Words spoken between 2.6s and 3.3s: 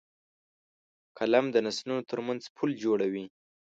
جوړوي